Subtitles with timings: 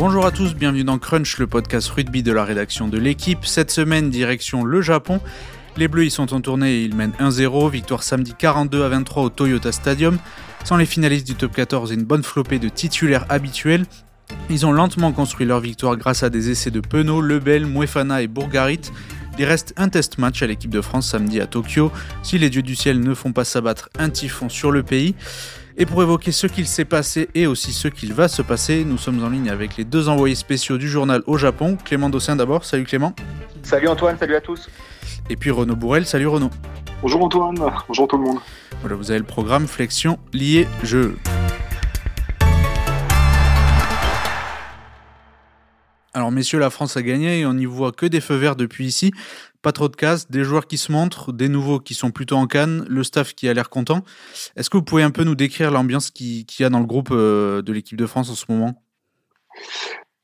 [0.00, 3.44] Bonjour à tous, bienvenue dans Crunch, le podcast rugby de la rédaction de l'équipe.
[3.44, 5.20] Cette semaine, direction le Japon.
[5.76, 9.24] Les Bleus y sont en tournée et ils mènent 1-0, victoire samedi 42 à 23
[9.24, 10.16] au Toyota Stadium.
[10.64, 13.84] Sans les finalistes du top 14 et une bonne flopée de titulaires habituels,
[14.48, 18.26] ils ont lentement construit leur victoire grâce à des essais de Penaud, Lebel, Muefana et
[18.26, 18.80] Bourgarit.
[19.38, 21.92] Il reste un test match à l'équipe de France samedi à Tokyo.
[22.22, 25.14] Si les dieux du ciel ne font pas s'abattre un typhon sur le pays.
[25.76, 28.98] Et pour évoquer ce qu'il s'est passé et aussi ce qu'il va se passer, nous
[28.98, 31.78] sommes en ligne avec les deux envoyés spéciaux du journal au Japon.
[31.84, 32.64] Clément Dossin d'abord.
[32.64, 33.14] Salut Clément.
[33.62, 34.68] Salut Antoine, salut à tous.
[35.28, 36.06] Et puis Renaud Bourrel.
[36.06, 36.50] Salut Renaud.
[37.02, 37.54] Bonjour Antoine,
[37.88, 38.38] bonjour tout le monde.
[38.80, 41.16] Voilà, vous avez le programme Flexion lié jeu.
[46.12, 48.84] Alors messieurs, la France a gagné et on n'y voit que des feux verts depuis
[48.84, 49.12] ici.
[49.62, 52.46] Pas trop de casse, des joueurs qui se montrent, des nouveaux qui sont plutôt en
[52.46, 54.02] canne, le staff qui a l'air content.
[54.56, 57.10] Est-ce que vous pouvez un peu nous décrire l'ambiance qu'il y a dans le groupe
[57.10, 58.82] euh, de l'équipe de France en ce moment?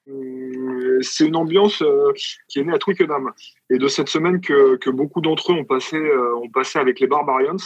[0.08, 2.12] Euh, c'est une ambiance euh,
[2.48, 3.30] qui est née à Twickenham
[3.68, 5.98] et de cette semaine que, beaucoup d'entre eux ont passé,
[6.42, 7.56] ont passé avec les Barbarians.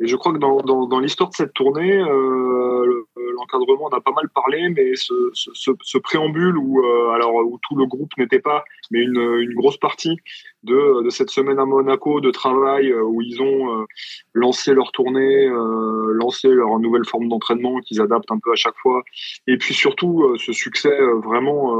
[0.00, 4.68] Et je crois que dans, l'histoire de cette tournée, l'encadrement en a pas mal parlé,
[4.70, 10.16] mais ce, préambule où, alors, où tout le groupe n'était pas, mais une, grosse partie
[10.64, 13.84] de, cette semaine à Monaco de travail euh, où ils ont euh,
[14.32, 18.76] lancé leur tournée, euh, lancé leur nouvelle forme d'entraînement qu'ils adaptent un peu à chaque
[18.76, 19.02] fois,
[19.46, 21.76] et puis surtout ce succès vraiment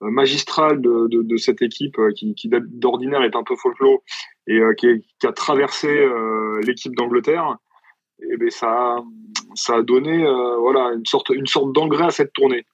[0.00, 2.34] magistral de, cette équipe qui,
[2.68, 4.02] d'ordinaire est un peu folklore
[4.46, 6.06] et qui, qui, a traversé
[6.62, 7.56] l'équipe d'Angleterre
[8.30, 8.96] et ben ça,
[9.54, 10.24] ça a donné
[10.60, 12.64] voilà une sorte, une sorte d'engrais à cette tournée.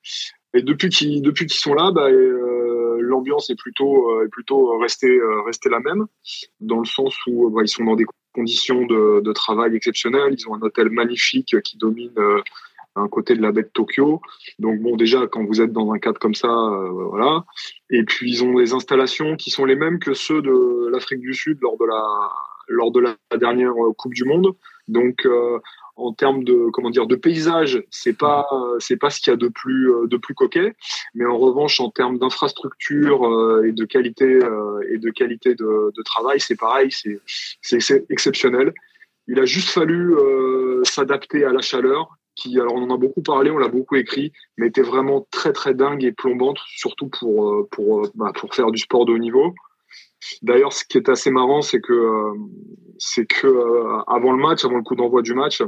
[0.54, 2.08] Et depuis qu'ils depuis sont là, bah,
[3.04, 6.06] l'ambiance est plutôt euh, plutôt restée restée la même,
[6.60, 10.34] dans le sens où bah, ils sont dans des conditions de, travail exceptionnelles.
[10.36, 12.12] Ils ont un hôtel magnifique qui domine
[12.96, 14.20] un côté de la baie de Tokyo.
[14.58, 17.44] Donc bon, déjà quand vous êtes dans un cadre comme ça, voilà.
[17.90, 21.34] Et puis ils ont des installations qui sont les mêmes que ceux de l'Afrique du
[21.34, 22.30] Sud lors de la
[22.68, 24.54] lors de la dernière Coupe du Monde.
[24.88, 25.58] Donc euh,
[25.96, 28.46] en termes de comment dire de paysage, c'est pas
[28.78, 30.74] c'est pas ce qu'il y a de plus euh, de plus coquet,
[31.14, 34.40] mais en revanche en termes d'infrastructure euh, et de qualité
[34.90, 37.20] et de qualité de, de travail, c'est pareil, c'est
[37.62, 38.72] c'est exceptionnel.
[39.26, 40.14] Il a juste fallu
[40.82, 44.32] s'adapter à la chaleur, qui alors on en a beaucoup parlé, on l'a beaucoup écrit,
[44.58, 48.78] mais était vraiment très très dingue et plombante, surtout pour pour bah, pour faire du
[48.78, 49.54] sport de haut niveau.
[50.42, 52.34] D'ailleurs, ce qui est assez marrant, c'est que, euh,
[52.98, 55.62] c'est que euh, avant le match, avant le coup d'envoi du match,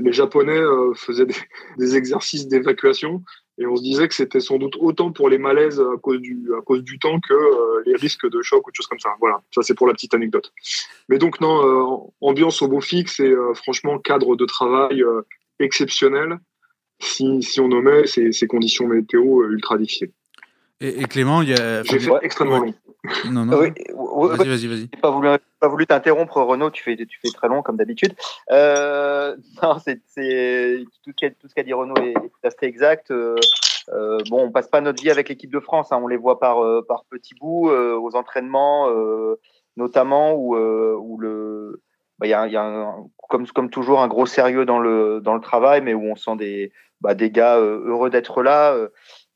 [0.00, 1.26] les Japonais euh, faisaient
[1.78, 3.22] des, exercices d'évacuation
[3.58, 6.48] et on se disait que c'était sans doute autant pour les malaises à cause du,
[6.56, 7.34] à cause du temps que
[7.86, 9.10] les risques de choc ou de choses comme ça.
[9.18, 10.52] Voilà, ça c'est pour la petite anecdote.
[11.08, 15.02] Mais donc non, ambiance au beau fixe et franchement cadre de travail
[15.58, 16.38] exceptionnel
[17.00, 20.12] si, si on nommait ces, ces conditions météo ultra difficiles.
[20.80, 21.82] Et, Clément, il y a.
[21.82, 22.74] J'ai fait extrêmement long.
[23.30, 23.58] Non, non.
[23.58, 23.70] Oui,
[24.36, 24.86] vas-y, vas-y, vas-y.
[24.88, 25.28] Pas voulu,
[25.60, 26.70] pas voulu t'interrompre, Renaud.
[26.70, 28.14] Tu fais, tu fais très long comme d'habitude.
[28.50, 29.96] Euh, non, c'est,
[31.04, 32.14] tout, tout, ce qu'a dit Renaud est,
[32.58, 33.10] fait exact.
[33.10, 33.36] Euh,
[33.92, 35.92] euh, bon, on passe pas notre vie avec l'équipe de France.
[35.92, 36.00] Hein.
[36.02, 38.88] On les voit par par petits bouts euh, aux entraînements,
[39.76, 41.82] notamment où où le
[42.18, 45.20] bah, il y a, y a un, comme comme toujours un gros sérieux dans le
[45.20, 48.76] dans le travail, mais où on sent des bah, des gars heureux d'être là.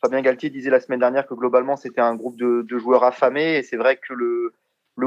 [0.05, 3.63] Fabien Galtier disait la semaine dernière que globalement c'était un groupe de, joueurs affamés et
[3.63, 4.53] c'est vrai que le,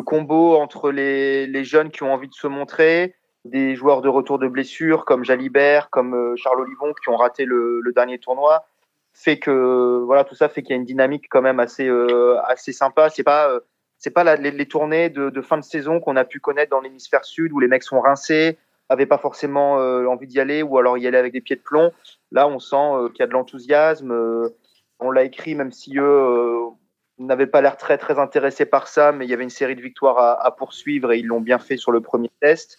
[0.03, 3.13] combo entre les, jeunes qui ont envie de se montrer,
[3.43, 7.43] des joueurs de retour de blessure comme Jalibert, comme euh, Charles Olivon qui ont raté
[7.43, 8.65] le, dernier tournoi,
[9.13, 12.37] fait que voilà tout ça fait qu'il y a une dynamique quand même assez euh,
[12.47, 13.09] assez sympa.
[13.09, 13.59] C'est pas euh,
[13.97, 17.51] c'est pas les, tournées de, fin de saison qu'on a pu connaître dans l'hémisphère sud
[17.51, 18.57] où les mecs sont rincés,
[18.87, 21.91] avaient pas forcément envie d'y aller ou alors y aller avec des pieds de plomb.
[22.31, 24.51] Là, on sent qu'il y a de l'enthousiasme
[24.99, 26.69] on l'a écrit, même si eux euh,
[27.17, 29.81] n'avaient pas l'air très très intéressés par ça, mais il y avait une série de
[29.81, 32.77] victoires à, poursuivre et ils l'ont bien fait sur le premier test.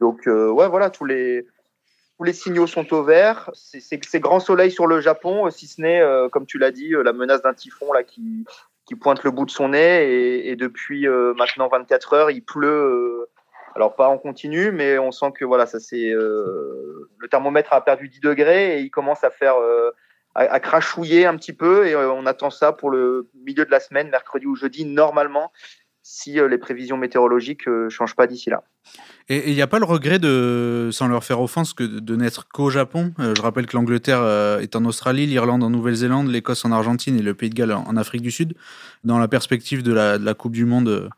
[0.00, 1.46] Donc euh, ouais, voilà, tous les
[2.20, 3.48] tous les signaux sont au vert.
[3.54, 7.02] C'est grand soleil sur le Japon, si ce n'est, euh, comme tu l'as dit, euh,
[7.02, 8.44] la menace d'un typhon là qui
[8.84, 13.26] qui pointe le bout de son nez et, depuis euh, maintenant 24 heures, il pleut.
[13.74, 18.08] alors pas en continu, mais on sent que voilà, ça c'est le thermomètre a perdu
[18.08, 19.54] 10 degrés et il commence à faire
[20.34, 23.80] à, crachouiller un petit peu et euh, on attend ça pour le milieu de la
[23.80, 25.52] semaine, mercredi ou jeudi, normalement,
[26.02, 28.62] si euh, les prévisions météorologiques ne euh, changent pas d'ici là.
[29.28, 32.48] Et il n'y a pas le regret de, sans leur faire offense, que de n'être
[32.48, 33.12] qu'au Japon?
[33.18, 34.24] je rappelle que l'Angleterre
[34.60, 37.96] est en Australie, l'Irlande en Nouvelle-Zélande, l'Écosse en Argentine et le Pays de Galles en
[37.96, 38.54] Afrique du Sud.
[39.04, 41.10] Dans la perspective de la, Coupe du Monde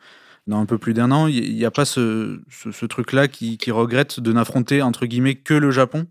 [0.47, 4.21] dans un peu plus d'un an, il n'y a pas ce truc-là qui, qui regrette
[4.21, 6.07] de n'affronter, entre guillemets, que le Japon?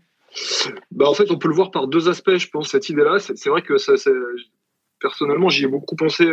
[0.90, 3.18] Bah, en fait, on peut le voir par deux aspects, je pense, cette idée-là.
[3.18, 3.74] C'est vrai que
[5.00, 6.30] personnellement, j'y ai beaucoup pensé,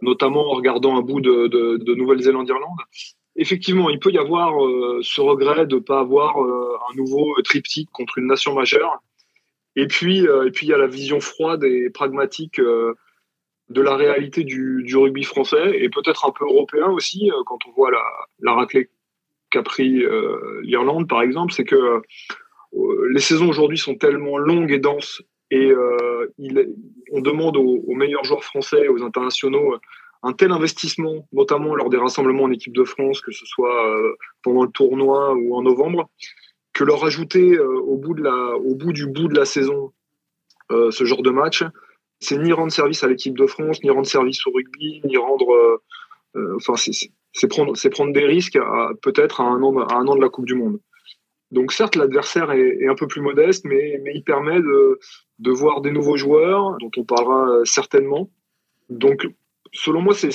[0.00, 2.78] notamment en regardant un bout de, de Nouvelle-Zélande-Irlande
[3.36, 4.52] effectivement, il peut y avoir
[5.02, 9.02] ce regret de ne pas avoir un nouveau triptyque contre une nation majeure.
[9.76, 14.82] Et puis, et il y a la vision froide et pragmatique de la réalité du,
[14.84, 18.04] du rugby français et peut-être un peu européen aussi quand on voit la,
[18.40, 18.90] la raclée
[19.50, 20.04] qu'a pris
[20.62, 22.02] l'Irlande, par exemple, c'est que
[22.72, 25.70] les saisons aujourd'hui sont tellement longues et denses et
[26.38, 26.74] il,
[27.12, 29.76] on demande aux, meilleurs joueurs français, aux internationaux,
[30.22, 34.14] un tel investissement, notamment lors des rassemblements en équipe de France, que ce soit euh,
[34.42, 36.08] pendant le tournoi ou en novembre,
[36.72, 38.14] que leur ajouter euh, au, bout
[38.92, 39.92] du bout de la saison
[40.70, 41.64] euh, ce genre de match,
[42.20, 45.80] c'est ni rendre service à l'équipe de France, ni rendre service au rugby, ni rendre.
[46.56, 48.58] Enfin, c'est prendre, des risques
[49.02, 50.78] peut-être à un an de la Coupe du Monde.
[51.52, 54.98] Donc certes, l'adversaire est, est, un peu plus modeste, mais, mais il permet de,
[55.38, 58.30] de voir des nouveaux joueurs, dont on parlera certainement.
[58.88, 59.26] Donc
[59.72, 60.30] selon moi, c'est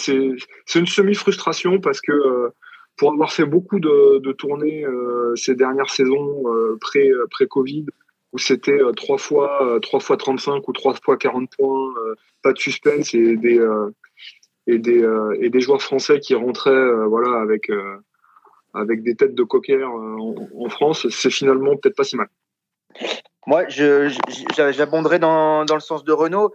[0.76, 2.50] une semi-frustration parce que euh,
[2.98, 6.78] pour avoir fait beaucoup de, de tournées euh, ces dernières saisons euh,
[7.30, 7.86] pré-Covid,
[8.34, 11.94] où c'était trois fois trois fois 35 ou trois fois 40 points,
[12.44, 13.66] pas de suspense et des
[14.68, 15.08] et des
[15.40, 17.72] et des joueurs français qui rentraient voilà avec
[18.80, 22.28] avec des têtes de cocker en, France, c'est finalement peut-être pas si mal.
[23.46, 26.54] Moi, j'abonderais dans, dans le sens de Renault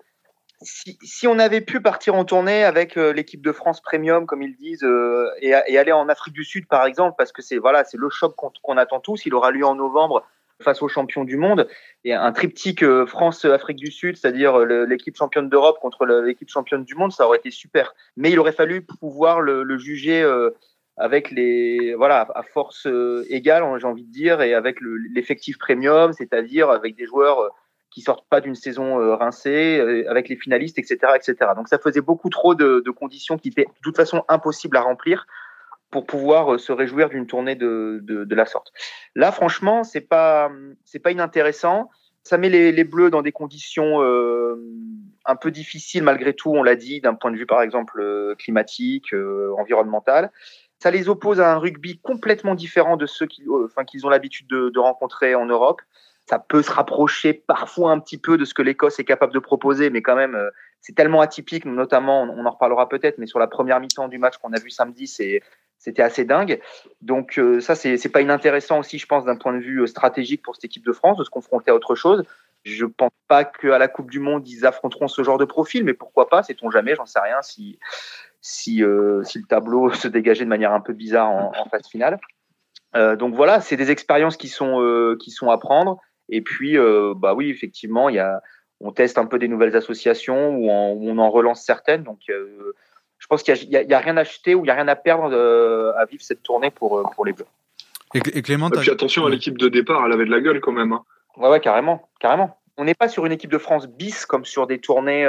[0.64, 4.56] si, on avait pu partir en tournée avec euh, l'équipe de France Premium, comme ils
[4.56, 7.96] disent, euh, et, aller en Afrique du Sud, par exemple, parce que c'est voilà, c'est
[7.96, 9.26] le choc qu'on attend tous.
[9.26, 10.24] Il aura lieu en novembre
[10.60, 11.69] face aux champions du monde.
[12.04, 16.94] Et un triptyque euh, France-Afrique du Sud, c'est-à-dire l'équipe championne d'Europe contre l'équipe championne du
[16.94, 17.94] monde, ça aurait été super.
[18.16, 20.22] Mais il aurait fallu pouvoir le, juger
[20.96, 22.86] avec les voilà à force
[23.28, 24.78] égale, j'ai envie de dire, et avec
[25.14, 27.52] l'effectif premium, c'est-à-dire avec des joueurs
[27.92, 31.50] qui sortent pas d'une saison euh, rincée, euh, avec les finalistes, etc., etc.
[31.54, 35.26] Donc ça faisait beaucoup trop de, conditions qui étaient de toute façon impossibles à remplir
[35.90, 38.72] pour pouvoir euh, se réjouir d'une tournée de, de, la sorte.
[39.14, 40.50] Là, franchement, c'est pas
[40.84, 41.90] c'est pas inintéressant.
[42.22, 44.00] Ça met les, les Bleus dans des conditions
[45.24, 48.00] un peu difficiles malgré tout, on l'a dit, d'un point de vue par exemple
[48.38, 49.12] climatique,
[49.58, 50.30] environnemental.
[50.82, 53.46] Ça les oppose à un rugby complètement différent de ceux qu'ils
[53.87, 55.81] qu'ils ont l'habitude de, rencontrer en Europe
[56.29, 59.38] ça peut se rapprocher parfois un petit peu de ce que l'Écosse est capable de
[59.38, 60.50] proposer, mais quand même, euh,
[60.81, 64.38] c'est tellement atypique, notamment, on en reparlera peut-être, mais sur la première mi-temps du match
[64.38, 66.61] qu'on a vu samedi, c'était assez dingue.
[67.00, 70.43] Donc euh, ça, c'est pas inintéressant aussi, je pense, d'un point de vue euh, stratégique
[70.43, 72.25] pour cette équipe de France, de se confronter à autre chose.
[72.64, 75.94] Je pense pas qu'à la Coupe du Monde, ils affronteront ce genre de profil, mais
[75.94, 77.79] pourquoi pas, sait-on jamais, j'en sais rien, si,
[78.42, 78.82] si,
[79.24, 82.18] si le tableau se dégageait de manière un peu bizarre en, phase finale.
[82.94, 85.98] donc voilà, c'est des expériences qui sont, qui sont à prendre.
[86.28, 88.40] Et puis, euh, bah oui, effectivement, il y a,
[88.80, 92.02] on teste un peu des nouvelles associations ou on, en relance certaines.
[92.02, 92.74] Donc, euh,
[93.18, 95.30] je pense qu'il n'y a, rien à acheter ou il n'y a rien à perdre
[95.32, 97.46] euh, à vivre cette tournée pour, pour les Bleus.
[98.14, 100.72] Et, Clément, et puis attention à l'équipe de départ, elle avait de la gueule quand
[100.72, 100.92] même.
[100.92, 101.02] Hein.
[101.36, 102.58] Ouais, ouais, carrément, carrément.
[102.76, 105.24] On n'est pas sur une équipe de France bis comme sur des tournées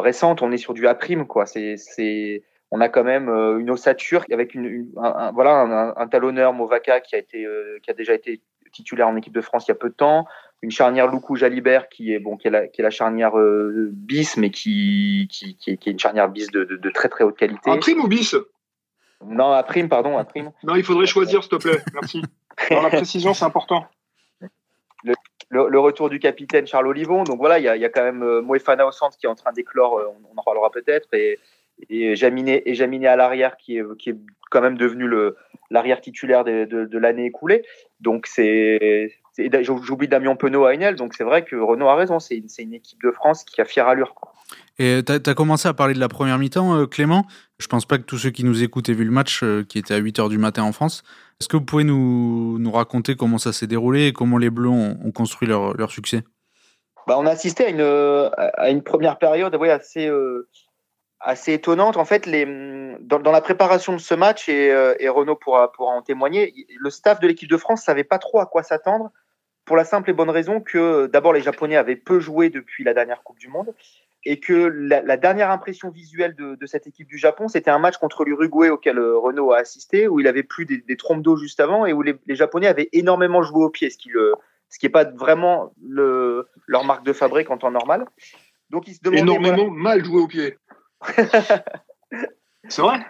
[0.00, 0.42] récentes.
[0.42, 1.46] On est sur du A prime, quoi.
[1.46, 7.16] C'est, on a quand même une ossature avec une, un, voilà un, talonneur Movaca qui
[7.16, 7.46] a été,
[7.82, 8.40] qui a déjà été
[8.72, 10.26] titulaire en équipe de France il y a peu de temps,
[10.62, 13.90] une charnière Loukou Jalibert qui est bon qui est la, qui est la charnière euh,
[13.92, 17.70] bis mais qui qui, qui, est, une charnière bis de, de, très très haute qualité.
[17.70, 18.36] Un prime ou bis?
[19.26, 20.52] Non, à prime pardon, à prime.
[20.62, 21.82] non, il faudrait choisir s'il te plaît.
[21.94, 22.22] Merci.
[22.70, 23.86] Dans la précision, c'est important.
[25.50, 27.24] Le, retour du capitaine Charles Olivon.
[27.24, 29.28] Donc voilà, il y a, y a quand même euh, Moefana au centre qui est
[29.28, 31.40] en train d'éclore, euh, on, en parlera peut-être, et,
[31.88, 34.16] et Jaminé, et Jaminé à l'arrière qui est, qui est
[34.50, 35.36] quand même devenu le,
[35.70, 37.64] l'arrière titulaire de, de, l'année écoulée.
[38.00, 39.12] Donc c'est,
[39.82, 42.74] j'oublie Damien Penaud à Enel, donc c'est vrai que Renault a raison, c'est une, une,
[42.74, 44.14] équipe de France qui a fière allure.
[44.78, 47.26] Et tu as, commencé à parler de la première mi-temps, euh, Clément?
[47.58, 49.78] Je pense pas que tous ceux qui nous écoutent aient vu le match euh, qui
[49.78, 51.02] était à 8h du matin en France.
[51.40, 54.68] Est-ce que vous pouvez nous, nous raconter comment ça s'est déroulé et comment les Bleus
[54.68, 56.22] ont, construit leur, leur succès?
[57.06, 60.48] Bah, On a assisté à une, à une première période ouais, assez, euh,
[61.20, 61.96] assez étonnante.
[61.96, 62.28] En fait,
[63.00, 67.26] dans, la préparation de ce match, et, euh, Renaud pourra, en témoigner, le staff de
[67.26, 69.10] l'équipe de France savait pas trop à quoi s'attendre,
[69.64, 72.94] pour la simple et bonne raison que d'abord les Japonais avaient peu joué depuis la
[72.94, 73.74] dernière Coupe du Monde,
[74.24, 78.24] et que la, dernière impression visuelle de, cette équipe du Japon, c'était un match contre
[78.24, 81.60] l'Uruguay auquel euh, Renault a assisté, où il avait plus des, des trompes d'eau juste
[81.60, 84.10] avant, et où les, Japonais avaient énormément joué au pied, ce qui
[84.82, 88.06] n'est pas vraiment le, leur marque de fabrique en temps normal.
[88.70, 90.56] Donc ils se demandaient, énormément mal joué au pied.
[92.68, 93.00] C'est vrai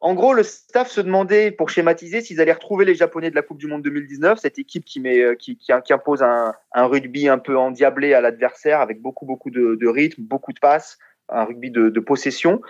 [0.00, 3.42] en gros, le staff se demandait, pour schématiser, s'ils allaient retrouver les Japonais de la
[3.42, 7.38] Coupe du Monde 2019, cette équipe qui, met, euh, qui, qui, impose un, rugby un
[7.38, 10.98] peu endiablé à l'adversaire, avec beaucoup, beaucoup de, rythme, beaucoup de passes,
[11.28, 12.62] un rugby de, possession,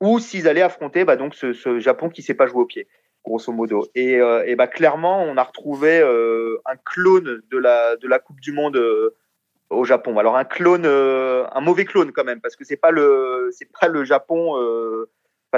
[0.00, 2.88] ou s'ils allaient affronter bah, donc ce, Japon qui ne sait pas jouer au pied,
[3.26, 3.86] grosso modo.
[3.94, 8.18] Et, euh, et bah, clairement, on a retrouvé euh, un clone de la, de la
[8.18, 8.80] Coupe du Monde
[9.70, 10.18] au Japon.
[10.18, 13.68] Alors un clone, euh, un mauvais clone quand même, parce que c'est pas le, c'est
[13.80, 14.54] pas le Japon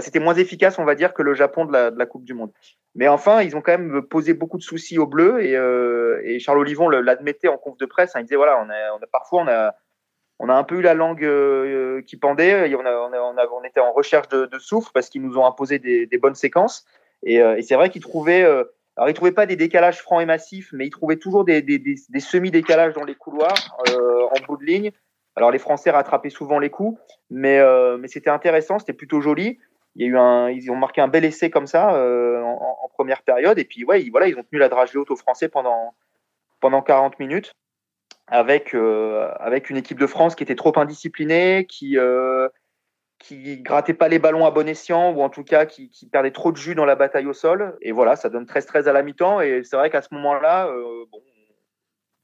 [0.01, 2.35] c'était moins efficace, on va dire, que le Japon de la, de la, Coupe du
[2.35, 2.53] Monde.
[2.95, 6.39] Mais enfin, ils ont quand même posé beaucoup de soucis aux Bleus et, euh, et
[6.39, 8.15] Charles Olivon l'admettait en conf de presse.
[8.15, 9.75] Hein, il disait voilà, on a, on a, parfois on a,
[10.39, 12.71] on a un peu eu la langue euh, qui pendait.
[12.71, 15.39] Et on, a, on, a, on, était en recherche de, de souffle parce qu'ils nous
[15.39, 16.85] ont imposé des, des bonnes séquences.
[17.23, 18.65] Et, euh, et c'est vrai qu'ils trouvaient, euh,
[18.97, 21.63] alors ils trouvaient pas des décalages francs et massifs, mais ils trouvaient toujours des,
[22.19, 24.91] semi-décalages dans les couloirs euh, en bout de ligne.
[25.37, 26.99] Alors les Français rattrapaient souvent les coups,
[27.29, 27.61] mais,
[27.99, 29.59] mais c'était intéressant, c'était plutôt joli
[29.97, 32.79] il y a eu un, ils ont marqué un bel essai comme ça euh, en,
[32.85, 33.59] en, première période.
[33.59, 35.95] Et puis, ouais, ils, voilà, ils ont tenu la dragée haute aux Français pendant,
[36.61, 37.55] pendant 40 minutes
[38.27, 42.49] avec, euh, avec une équipe de France qui était trop indisciplinée, qui, euh,
[43.19, 46.31] qui grattait pas les ballons à bon escient ou en tout cas qui, qui, perdait
[46.31, 47.77] trop de jus dans la bataille au sol.
[47.81, 49.41] Et voilà, ça donne 13-13 à la mi-temps.
[49.41, 51.21] Et c'est vrai qu'à ce moment-là, euh, bon,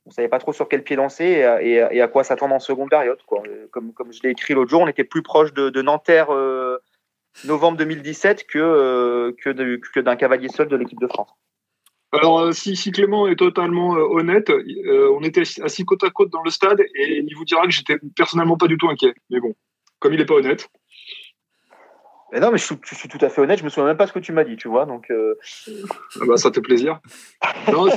[0.06, 2.60] on savait pas trop sur quel pied danser et, et, et à quoi s'attendre en
[2.60, 3.18] seconde période.
[3.26, 3.42] Quoi.
[3.70, 6.78] Comme, comme je l'ai écrit l'autre jour, on était plus proche de, Nanterre euh,
[7.44, 11.30] novembre 2017 que, euh, que, que d'un cavalier seul de l'équipe de France.
[12.14, 16.42] Alors, euh, si, si, Clément est totalement honnête, on était assis côte à côte dans
[16.42, 19.14] le stade et il vous dira que j'étais personnellement pas du tout inquiet.
[19.30, 19.54] Mais bon,
[19.98, 20.68] comme il n'est pas honnête.
[22.40, 24.18] Non, mais je suis, tout à fait honnête, je me souviens même pas ce que
[24.18, 24.86] tu m'as dit, tu vois.
[24.86, 25.34] Donc, euh...
[26.20, 27.00] ah bah, ça te fait plaisir.
[27.70, 27.88] non,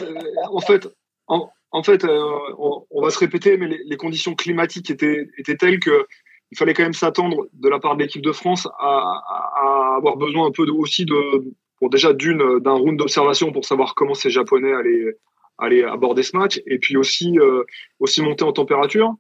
[0.52, 0.88] en fait,
[1.28, 6.06] en, fait on, on, va se répéter, mais les, conditions climatiques étaient, étaient telles que
[6.52, 10.48] il fallait quand même s'attendre de la part de l'équipe de France à, avoir besoin
[10.48, 14.74] un peu aussi de, pour déjà d'une d'un round d'observation pour savoir comment ces Japonais
[14.74, 15.18] allaient,
[15.58, 17.64] allaient aborder ce match, et puis aussi euh,
[18.00, 19.16] aussi monter en température.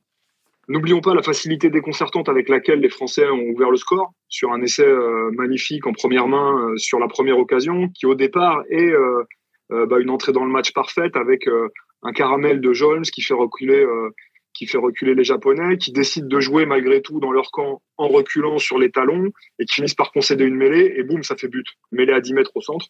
[0.67, 4.61] N'oublions pas la facilité déconcertante avec laquelle les Français ont ouvert le score sur un
[4.61, 8.89] essai euh, magnifique en première main euh, sur la première occasion, qui au départ est
[8.89, 9.23] euh,
[9.71, 11.47] euh, bah, une entrée dans le match parfaite avec
[12.03, 13.85] un caramel de Jones qui fait reculer
[14.53, 18.07] qui fait reculer les Japonais, qui décident de jouer malgré tout dans leur camp en
[18.07, 21.49] reculant sur les talons et qui finissent par concéder une mêlée et boum, ça fait
[21.49, 21.67] but.
[21.91, 22.85] Mêlée à 10 mètres au centre.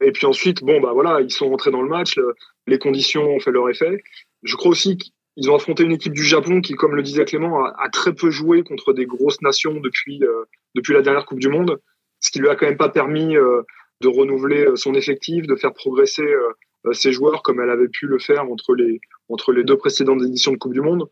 [0.00, 2.20] Et puis ensuite, bon, bah voilà, ils sont rentrés dans le match,
[2.68, 4.00] les conditions ont fait leur effet.
[4.44, 4.96] Je crois aussi
[5.36, 8.30] qu'ils ont affronté une équipe du Japon qui, comme le disait Clément, a, très peu
[8.30, 11.80] joué contre des grosses nations depuis, euh, depuis la dernière Coupe du Monde,
[12.20, 13.62] ce qui lui a quand même pas permis euh,
[14.00, 18.18] de renouveler son effectif, de faire progresser euh, ses joueurs comme elle avait pu le
[18.18, 21.08] faire entre les, entre les deux précédentes éditions de Coupe du Monde.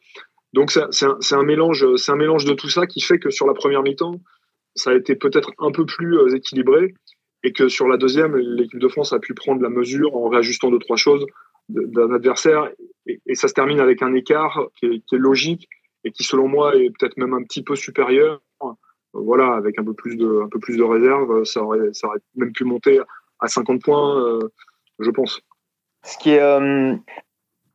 [0.53, 3.47] Donc c'est un, un, mélange, c'est un mélange de tout ça qui fait que sur
[3.47, 4.21] la première mi-temps,
[4.75, 6.95] ça a été peut-être un peu plus euh, équilibré
[7.43, 10.71] et que sur la deuxième, l'équipe de France a pu prendre la mesure en réajustant
[10.71, 11.25] deux trois choses
[11.71, 12.71] d'un adversaire
[13.07, 15.69] et, ça se termine avec un écart qui est, logique
[16.05, 18.41] et qui selon moi est peut-être même un petit peu supérieur.
[19.12, 21.81] Voilà, avec un peu plus de, un peu plus de réserve, ça aurait,
[22.37, 23.00] même pu monter
[23.41, 24.39] à 50 points, euh,
[25.00, 25.41] je pense.
[26.05, 26.95] Ce qui est, euh,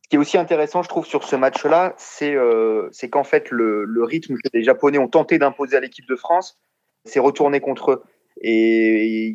[0.06, 4.04] ce qui est aussi intéressant, je trouve, sur ce match-là, c'est euh, qu'en fait, le,
[4.04, 6.58] rythme que les Japonais ont tenté d'imposer à l'équipe de France
[7.04, 8.02] s'est retourné contre eux.
[8.40, 9.34] Et, et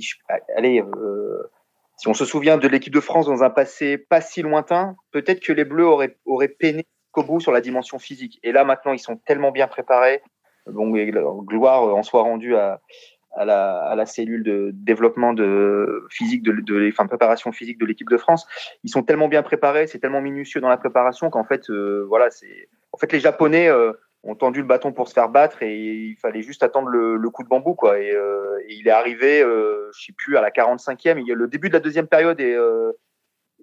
[0.55, 1.43] allez, euh,
[2.01, 5.39] si on se souvient de l'équipe de France dans un passé pas si lointain, peut-être
[5.39, 8.39] que les Bleus auraient, peiné qu'au bout sur la dimension physique.
[8.41, 10.23] Et là, maintenant, ils sont tellement bien préparés.
[10.67, 12.81] Gloire en soit rendue à,
[13.37, 15.35] la, cellule de développement
[16.09, 18.47] physique de, préparation physique de l'équipe de France.
[18.83, 22.31] Ils sont tellement bien préparés, c'est tellement minutieux dans la préparation qu'en fait, euh, voilà,
[22.31, 25.75] c'est en fait les Japonais euh, ont tendu le bâton pour se faire battre et
[25.75, 27.99] il fallait juste attendre le, coup de bambou quoi.
[27.99, 31.19] Et, euh, et il est arrivé, euh, je sais plus à la 45e.
[31.19, 32.91] Il y a le début de la deuxième période et euh,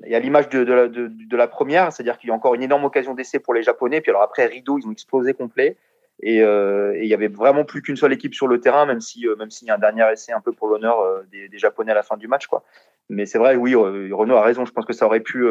[0.05, 3.39] y a l'image de, la, première, c'est-à-dire qu'il y a encore une énorme occasion d'essai
[3.39, 4.01] pour les Japonais.
[4.01, 5.77] Puis alors après rideau, ils ont explosé complet.
[6.21, 9.01] Et, euh, et il y avait vraiment plus qu'une seule équipe sur le terrain, même
[9.01, 10.99] si euh, même s'il y a un dernier essai un peu pour l'honneur
[11.31, 12.65] des, des, Japonais à la fin du match, quoi.
[13.09, 14.67] Mais c'est vrai, oui, Renault a raison.
[14.67, 15.47] Je pense que ça aurait pu,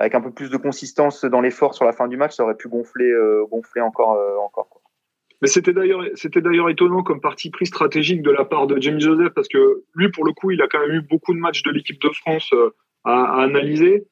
[0.00, 2.56] avec un peu plus de consistance dans l'effort sur la fin du match, ça aurait
[2.56, 3.12] pu gonfler,
[3.50, 4.68] gonfler encore, encore.
[4.68, 4.82] Quoi.
[5.42, 9.00] Mais c'était d'ailleurs, c'était d'ailleurs étonnant comme parti pris stratégique de la part de Jamie
[9.00, 11.62] Joseph parce que lui, pour le coup, il a quand même eu beaucoup de matchs
[11.62, 12.52] de l'équipe de France
[13.04, 14.06] à, à analyser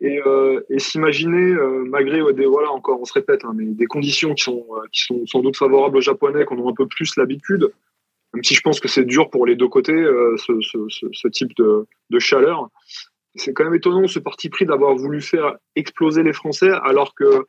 [0.00, 4.34] et, euh, s'imaginer, euh, malgré des, voilà encore, on se répète, hein, mais des conditions
[4.34, 7.16] qui sont, euh, qui sont sans doute favorables aux Japonais, qu'on a un peu plus
[7.16, 7.70] l'habitude,
[8.32, 12.18] même si je pense que c'est dur pour les deux côtés, euh, ce, type de
[12.18, 12.70] chaleur.
[13.38, 17.44] C'est quand même étonnant ce parti pris d'avoir voulu faire exploser les Français, alors que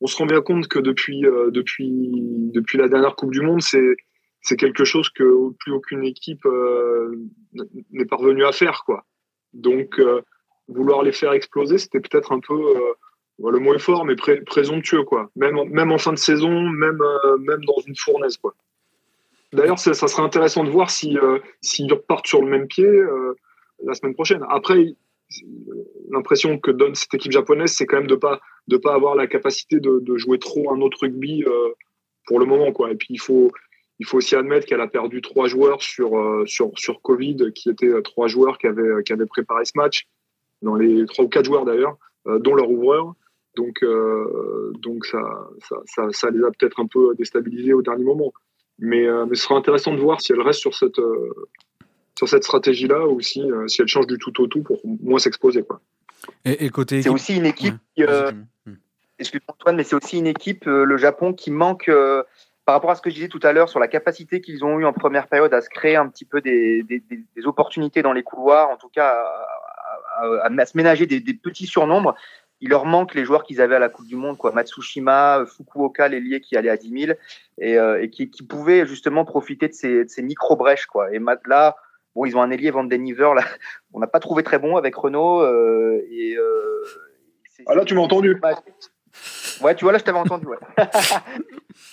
[0.00, 2.10] on se rend bien compte que depuis, euh, depuis,
[2.52, 3.96] depuis la dernière Coupe du Monde, c'est
[4.44, 6.44] c'est quelque chose que plus aucune équipe
[7.92, 9.04] n'est parvenue à faire, quoi.
[9.52, 10.00] Donc,
[10.66, 12.60] vouloir les faire exploser, c'était peut-être un peu
[13.38, 15.30] le mot est fort, mais présomptueux, quoi.
[15.36, 17.00] Même, même en fin de saison, même,
[17.38, 18.56] même dans une fournaise, quoi.
[19.52, 21.16] D'ailleurs, ça, serait intéressant de voir si
[21.60, 22.90] s'ils repartent sur le même pied
[23.84, 24.44] la semaine prochaine.
[24.48, 24.96] Après,
[26.10, 29.26] l'impression que donne cette équipe japonaise, c'est quand même de pas de pas avoir la
[29.26, 31.70] capacité de, jouer trop un autre rugby euh,
[32.26, 32.90] pour le moment, quoi.
[32.90, 33.50] Et puis il faut
[33.98, 37.70] il faut aussi admettre qu'elle a perdu trois joueurs sur euh, sur sur Covid, qui
[37.70, 40.06] étaient euh, trois joueurs qui avaient qui avaient préparé ce match,
[40.62, 41.96] dans les trois ou quatre joueurs d'ailleurs,
[42.26, 43.14] dont leur ouvreur.
[43.56, 43.84] Donc
[44.80, 45.20] donc ça,
[45.58, 48.32] ça, ça ça les a peut-être un peu déstabilisés au dernier moment.
[48.78, 51.00] Mais mais ce sera intéressant de voir si elle reste sur cette
[52.16, 55.18] sur cette stratégie-là ou si, euh, si elle change du tout au tout pour moins
[55.18, 55.62] s'exposer.
[55.62, 55.80] Quoi.
[56.44, 57.74] Et, côté C'est aussi une équipe.
[57.98, 58.32] Euh,
[59.18, 61.90] excuse-moi Antoine, mais c'est aussi une équipe, euh, le Japon, qui manque
[62.64, 64.78] par rapport à ce que je disais tout à l'heure sur la capacité qu'ils ont
[64.78, 68.12] eu en première période à se créer un petit peu des, des, des opportunités dans
[68.12, 69.24] les couloirs, en tout cas
[70.18, 72.14] à, à, se ménager des, petits surnombres.
[72.60, 74.52] Il leur manque les joueurs qu'ils avaient à la Coupe du Monde, quoi.
[74.52, 77.18] Matsushima, Fukuoka, l'ailier qui allait à 10 000
[77.58, 80.86] et, et qui, qui pouvaient justement profiter de ces, de ces micro-brèches.
[80.86, 81.12] Quoi.
[81.12, 81.74] Et là,
[82.14, 83.42] Bon, ils ont un ailier Van Deniver, là,
[83.94, 85.40] on n'a pas trouvé très bon avec Renault.
[85.40, 86.84] Euh, et, euh,
[87.66, 88.40] ah là, tu m'as entendu.
[89.62, 90.46] Ouais, tu vois, là, je t'avais entendu.
[90.46, 90.58] Ouais.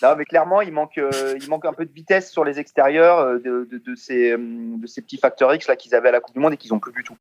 [0.01, 3.19] non, mais clairement, il manque, euh, il manque un peu de vitesse sur les extérieurs
[3.19, 6.19] euh, de, de, de, ces, de ces petits facteurs X là qu'ils avaient à la
[6.19, 7.15] Coupe du Monde et qu'ils n'ont plus du tout.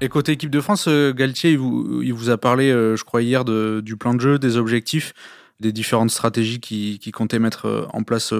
[0.00, 3.44] Et côté équipe de France, Galtier, il vous, il vous a parlé, je crois, hier
[3.44, 5.12] de, du plan de jeu, des objectifs,
[5.60, 8.32] des différentes stratégies qu'il qui comptait mettre en place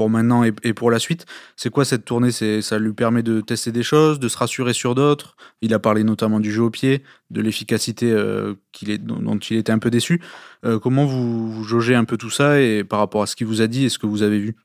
[0.00, 1.26] pour maintenant et, pour la suite.
[1.56, 2.30] C'est quoi cette tournée?
[2.30, 5.36] C'est Ça lui permet de tester des choses, de se rassurer sur d'autres?
[5.60, 8.54] Il a parlé notamment du jeu au pied, de l'efficacité euh,
[8.88, 10.22] est, dont, il était un peu déçu.
[10.64, 13.60] Euh, comment vous, jaugez un peu tout ça et par rapport à ce qu'il vous
[13.60, 14.56] a dit et ce que vous avez vu?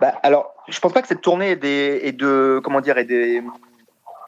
[0.00, 3.42] Bah, Alors, je pense pas que cette tournée est, des, de comment dire est des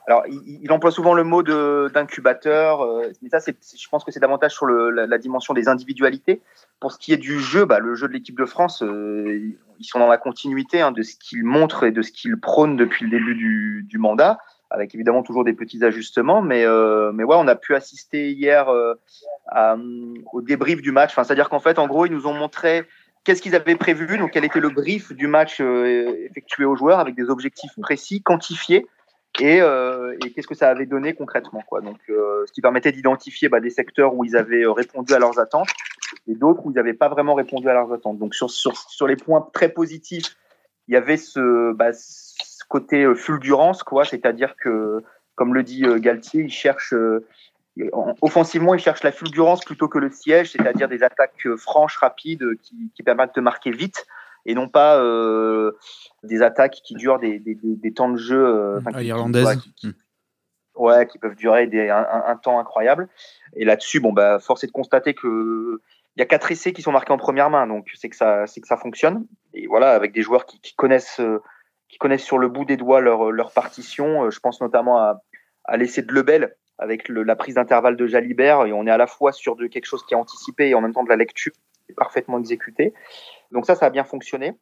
[0.08, 4.54] alors, il, emploie souvent le mot d'incubateur, euh, mais ça, je pense que c'est davantage
[4.54, 6.40] sur la, dimension des individualités.
[6.80, 9.85] Pour ce qui est du jeu, bah, le jeu de l'équipe de France, euh, ils
[9.85, 13.04] sont dans la continuité hein, de ce qu'ils montrent et de ce qu'ils prônent depuis
[13.04, 14.38] le début du, mandat,
[14.70, 16.40] avec évidemment toujours des petits ajustements.
[16.40, 18.72] Mais, euh, mais ouais, on a pu assister hier
[19.48, 19.76] à,
[20.33, 21.11] au débrief du match.
[21.11, 22.87] Enfin, C'est-à-dire qu'en fait, en gros, ils nous ont montré
[23.24, 27.14] qu'est-ce qu'ils avaient prévu, donc quel était le brief du match effectué aux joueurs avec
[27.14, 28.87] des objectifs précis, quantifiés
[29.40, 31.80] et, euh, et qu'est-ce que ça avait donné concrètement quoi.
[31.80, 35.18] Donc, euh, ce qui permettait d'identifier bah, des secteurs où ils avaient euh, répondu à
[35.18, 35.68] leurs attentes
[36.26, 38.18] et d'autres où ils n'avaient pas vraiment répondu à leurs attentes.
[38.18, 40.36] Donc, sur, sur, sur les points très positifs,
[40.88, 41.90] il y avait ce, bah,
[42.68, 45.02] côté fulgurance, quoi, c'est-à-dire que,
[45.34, 46.94] comme le dit Galtier, il cherche
[48.22, 52.44] offensivement, il cherche la fulgurance plutôt que le siège, c'est-à-dire des attaques franches, rapides,
[52.94, 54.06] qui permettent de marquer vite
[54.48, 55.72] et non pas euh,
[56.22, 59.92] des attaques qui durent des, des, des temps de jeu euh, enfin, qui, hmm.
[60.76, 63.08] ouais, qui peuvent durer un, un, temps incroyable.
[63.54, 65.80] Et là-dessus, bon, bah, force est de constater que
[66.16, 68.46] il y a quatre essais qui sont marqués en première main, donc c'est que ça,
[68.46, 69.26] c'est que ça fonctionne.
[69.52, 71.40] Et voilà, avec des joueurs qui, qui connaissent, euh,
[71.88, 74.24] qui connaissent sur le bout des doigts leur, leur partition.
[74.24, 75.22] Euh, je pense notamment à,
[75.64, 78.64] à l'essai de Lebel avec le, la prise d'intervalle de Jalibert.
[78.64, 80.80] Et on est à la fois sur de quelque chose qui est anticipé et en
[80.80, 81.52] même temps de la lecture
[81.96, 82.94] parfaitement exécuté.
[83.50, 84.54] Donc ça, ça a bien fonctionné.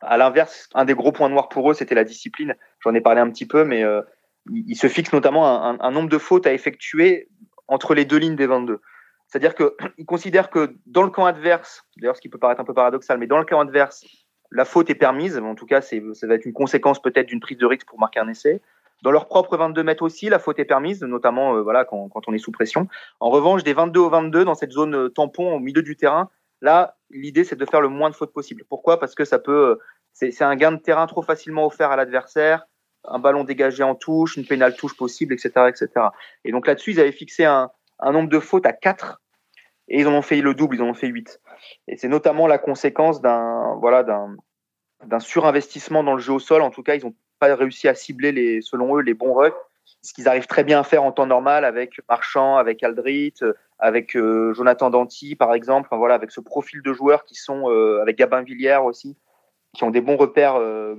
[0.00, 2.54] À l'inverse, un des gros points noirs pour eux, c'était la discipline.
[2.80, 4.02] J'en ai parlé un petit peu, mais euh,
[4.50, 7.28] ils se fixent notamment un, nombre de fautes à effectuer
[7.68, 8.80] entre les deux lignes des 22.
[9.26, 12.74] C'est-à-dire qu'ils considèrent que dans le camp adverse, d'ailleurs ce qui peut paraître un peu
[12.74, 14.04] paradoxal, mais dans le camp adverse,
[14.50, 15.38] la faute est permise.
[15.38, 18.20] En tout cas, ça va être une conséquence peut-être d'une prise de risque pour marquer
[18.20, 18.62] un essai.
[19.02, 22.28] Dans leur propre 22 mètres aussi, la faute est permise, notamment euh, voilà quand, quand,
[22.28, 22.88] on est sous pression.
[23.20, 26.30] En revanche, des 22 au 22 dans cette zone euh, tampon au milieu du terrain,
[26.60, 28.64] Là, l'idée, c'est de faire le moins de fautes possible.
[28.68, 28.98] Pourquoi?
[28.98, 29.78] Parce que ça peut,
[30.12, 32.66] c'est un gain de terrain trop facilement offert à l'adversaire,
[33.04, 36.06] un ballon dégagé en touche, une pénale touche possible, etc., etc.
[36.44, 37.70] Et donc là-dessus, ils avaient fixé un,
[38.02, 39.20] nombre de fautes à 4
[39.88, 41.40] et ils en ont fait le double, ils en ont fait 8.
[41.88, 46.62] Et c'est notamment la conséquence d'un voilà d'un surinvestissement dans le jeu au sol.
[46.62, 49.54] En tout cas, ils n'ont pas réussi à cibler les, selon eux, les bons rucks
[50.02, 53.34] ce qu'ils arrivent très bien à faire en temps normal avec Marchand, avec Aldrit,
[53.78, 57.70] avec euh, Jonathan Danty par exemple, enfin, voilà, avec ce profil de joueurs qui sont
[57.70, 59.16] euh, avec Gabin Villière aussi,
[59.74, 60.94] qui ont des bons repères euh,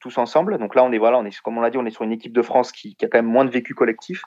[0.00, 0.58] tous ensemble.
[0.58, 2.12] Donc là, on est voilà, on est comme on l'a dit, on est sur une
[2.12, 4.22] équipe de France qui, a quand même moins de vécu collectif.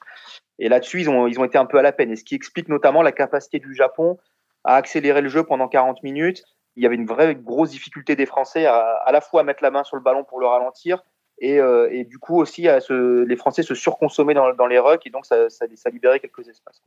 [0.60, 2.12] Et là-dessus, ils ont ils ont été un peu à la peine.
[2.12, 4.18] Et ce qui explique notamment la capacité du Japon
[4.64, 6.44] à accélérer le jeu pendant 40 minutes.
[6.76, 9.70] Il y avait une vraie grosse difficulté des Français à, à la fois mettre la
[9.70, 11.04] main sur le ballon pour le ralentir
[11.40, 15.10] et, et, du coup aussi se, les Français se surconsommaient dans, dans les rucks et
[15.10, 16.82] donc ça, ça, libérait quelques espaces.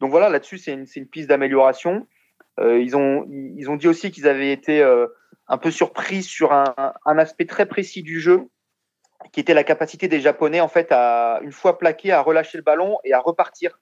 [0.00, 2.06] Donc voilà, là-dessus c'est une, une, piste d'amélioration.
[2.60, 4.82] ils, ont, ils ont dit aussi qu'ils avaient été
[5.48, 8.48] un peu surpris sur un, un, aspect très précis du jeu,
[9.32, 12.64] qui était la capacité des Japonais, en fait, à, une fois plaqué, à relâcher le
[12.64, 13.78] ballon et à repartir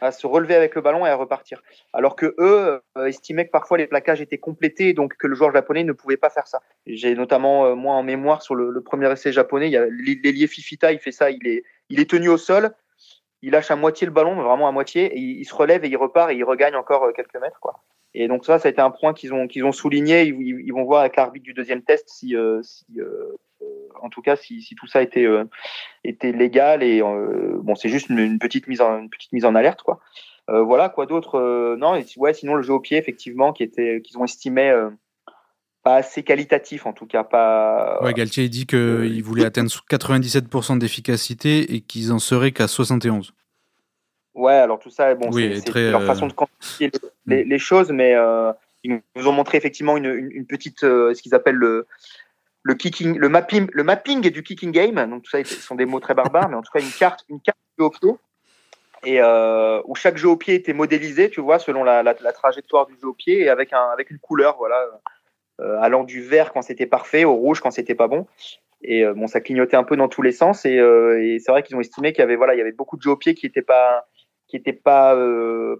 [0.00, 1.62] à se relever avec le ballon et à repartir.
[1.92, 5.52] Alors que eux euh, estimaient que parfois les plaquages étaient complétés, donc que le joueur
[5.52, 6.60] japonais ne pouvait pas faire ça.
[6.86, 10.46] J'ai notamment euh, moi en mémoire sur le, premier essai japonais, il y a l'ailier
[10.46, 12.74] Fifita, il fait ça, il est, il est tenu au sol,
[13.44, 15.96] il lâche à moitié le ballon, vraiment à moitié, et il, se relève et il
[15.96, 17.80] repart et il regagne encore euh, quelques mètres, quoi.
[18.16, 20.22] Et donc ça, ça a été un point qu'ils ont qu'ils ont souligné.
[20.22, 22.86] Ils, vont voir avec l'arbitre du deuxième test si, si
[24.04, 25.44] en tout cas, si, tout ça était, euh,
[26.04, 29.54] était légal et euh, bon, c'est juste une, petite mise en une petite mise en
[29.54, 30.00] alerte, quoi.
[30.50, 34.18] Euh, voilà, quoi d'autre Non, ouais, sinon le jeu au pied, effectivement, qui était, qu'ils
[34.18, 34.70] ont estimé
[35.84, 38.02] pas assez qualitatif, en tout cas pas.
[38.02, 43.32] Ouais, Galtier dit qu'il voulait atteindre 97% d'efficacité et qu'ils en seraient qu'à 71.
[44.34, 46.90] Ouais, alors tout ça, bon, c'est leur façon de quantifier
[47.26, 48.16] les, les, choses, mais
[48.82, 51.86] ils nous ont montré effectivement une, une petite, ce qu'ils appellent le,
[52.64, 54.96] le kicking, le mapping, le mapping du kicking game.
[55.08, 57.24] Donc tout ça, ce sont des mots très barbares, mais en tout cas une carte,
[57.28, 58.10] une carte de jeu au pied
[59.04, 62.86] et euh, où chaque jeu au pied était modélisé, tu vois, selon la, la, trajectoire
[62.86, 64.96] du jeu au pied et avec un avec une couleur, voilà, euh,
[65.60, 68.26] allant du vert quand c'était parfait au rouge quand c'était pas bon.
[68.82, 71.62] Et euh, bon, ça clignotait un peu dans tous les sens et, et c'est vrai
[71.62, 73.34] qu'ils ont estimé qu'il y avait voilà, il y avait beaucoup de jeux au pied
[73.34, 74.06] qui n'étaient pas
[74.46, 75.16] qui pas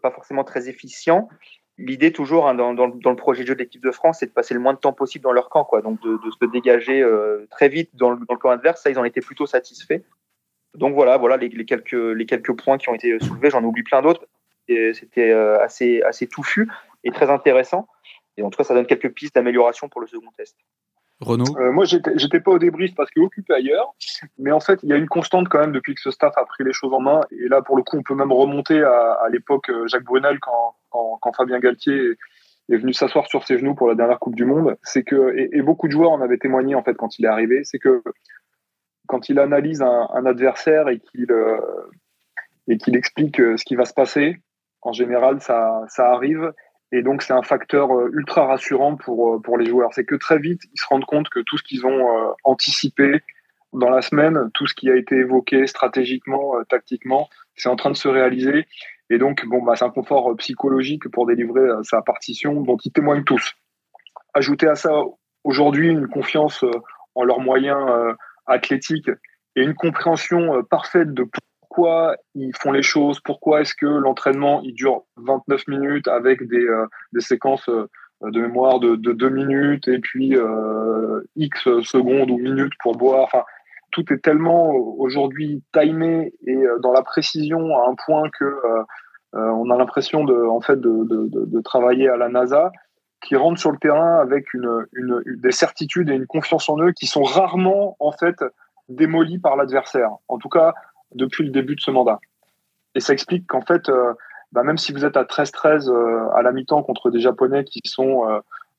[0.02, 1.28] pas forcément très efficients
[1.78, 4.54] l'idée toujours hein, dans, le projet de jeu de l'équipe de France, c'est de passer
[4.54, 5.82] le moins de temps possible dans leur camp, quoi.
[5.82, 8.82] Donc de, se dégager euh, très vite dans le, camp adverse.
[8.82, 10.02] Ça, ils en étaient plutôt satisfaits.
[10.74, 13.50] Donc voilà, voilà les, quelques les quelques points qui ont été soulevés.
[13.50, 14.26] J'en oublie plein d'autres.
[14.68, 16.68] C'était euh, assez assez touffu
[17.04, 17.86] et très intéressant.
[18.36, 20.56] Et en tout cas, ça donne quelques pistes d'amélioration pour le second test.
[21.20, 23.94] Renaud euh, Moi, j'étais pas au débrief parce qu'il est occupé ailleurs.
[24.38, 26.44] Mais en fait, il y a une constante quand même depuis que ce staff a
[26.44, 27.20] pris les choses en main.
[27.30, 30.74] Et là, pour le coup, on peut même remonter à, à l'époque Jacques Brunel quand,
[31.20, 32.16] quand, Fabien Galtier
[32.68, 34.76] est, venu s'asseoir sur ses genoux pour la dernière Coupe du Monde.
[34.82, 37.62] C'est que, et, beaucoup de joueurs en avaient témoigné en fait quand il est arrivé,
[37.64, 38.02] c'est que
[39.06, 41.58] quand il analyse un, adversaire et qu'il euh,
[42.68, 44.38] et qu'il explique euh, ce qui va se passer,
[44.80, 46.52] en général, ça, ça arrive.
[46.96, 49.90] Et donc, c'est un facteur euh, ultra rassurant pour, pour les joueurs.
[49.92, 53.22] C'est que très vite, ils se rendent compte que tout ce qu'ils ont anticipé
[53.72, 57.96] dans la semaine, tout ce qui a été évoqué stratégiquement, tactiquement, c'est en train de
[57.96, 58.66] se réaliser.
[59.10, 62.76] Et donc, bon, bah, c'est un confort euh, psychologique pour délivrer euh, sa partition dont
[62.84, 63.54] ils témoignent tous.
[64.32, 64.90] Ajouter à ça
[65.44, 66.70] aujourd'hui une confiance euh,
[67.14, 67.78] en leurs moyens
[68.46, 69.08] athlétiques
[69.54, 71.22] et une compréhension parfaite de
[71.74, 76.66] pourquoi ils font les choses, pourquoi est-ce que l'entraînement il dure 29 minutes avec des,
[77.12, 80.36] des séquences de mémoire de, de 2 minutes et puis
[81.34, 83.24] X secondes ou minutes pour boire.
[83.24, 83.42] Enfin,
[83.90, 88.44] tout est tellement aujourd'hui timé et dans la précision à un point que
[89.34, 92.70] euh, on a l'impression de, en fait, de, travailler à la NASA,
[93.20, 94.86] qui rentrent sur le terrain avec une,
[95.38, 98.36] des certitudes et une confiance en eux qui sont rarement en fait
[98.88, 100.10] démolies par l'adversaire.
[100.28, 100.74] En tout cas,
[101.14, 102.20] depuis le début de ce mandat.
[102.94, 104.12] Et ça explique qu'en fait, euh,
[104.52, 107.80] bah, même si vous êtes à 13-13 euh, à la mi-temps contre des Japonais qui
[107.84, 108.24] sont,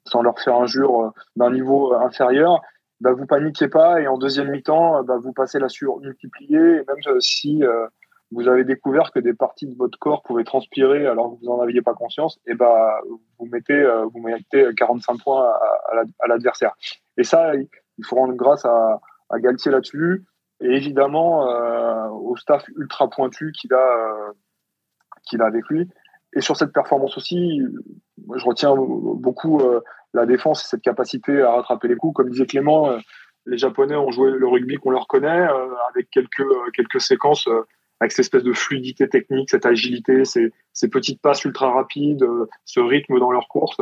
[0.06, 2.62] sans leur faire injure, d'un niveau inférieur,
[3.02, 6.58] bah, vous paniquez pas et en deuxième mi-temps, bah, vous passez la surmultipliée.
[6.58, 7.62] Et même si
[8.32, 11.62] vous avez découvert que des parties de votre corps pouvaient transpirer alors que vous n'en
[11.62, 13.00] aviez pas conscience, et bah,
[13.39, 15.52] vous mettez, euh, vous mettez 45 points
[16.19, 16.74] à, l'adversaire.
[17.17, 20.26] Et ça, il faut rendre grâce à, à Galtier là-dessus,
[20.62, 24.32] et évidemment euh, au staff ultra pointu qu'il a, euh,
[25.24, 25.88] qu'il a avec lui.
[26.34, 27.62] Et sur cette performance aussi,
[28.36, 29.62] je retiens beaucoup
[30.13, 32.13] la défense et cette capacité à rattraper les coups.
[32.13, 32.98] Comme disait Clément,
[33.46, 35.48] les Japonais ont joué le rugby qu'on leur connaît,
[35.88, 37.48] avec quelques, quelques séquences
[38.00, 42.48] avec cette espèce de fluidité technique, cette agilité, ces, ces petites passes ultra rapides, euh,
[42.65, 43.78] ce rythme dans leur course.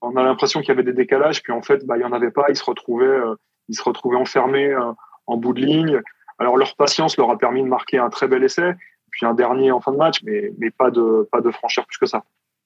[0.00, 2.12] On a l'impression qu'il y avait des décalages, puis en fait, bah, il n'y en
[2.12, 2.44] avait pas.
[2.50, 3.36] Ils se retrouvaient, euh,
[3.68, 4.92] ils se retrouvaient enfermés euh,
[5.26, 6.00] en bout de ligne.
[6.38, 8.74] Alors leur patience leur a permis de marquer un très bel essai,
[9.10, 11.98] puis un dernier en fin de match, mais, mais pas de pas de franchir plus
[11.98, 12.24] que ça.